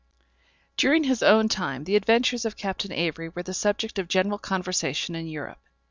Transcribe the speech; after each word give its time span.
_During 0.77 1.03
his 1.03 1.21
own 1.21 1.47
time 1.47 1.83
the 1.83 1.95
adventures 1.95 2.43
of 2.43 2.57
Captain 2.57 2.91
Avery 2.91 3.29
were 3.29 3.43
the 3.43 3.53
subject 3.53 3.99
of 3.99 4.07
general 4.07 4.39
conversation 4.39 5.13
in 5.13 5.27
Europe. 5.27 5.59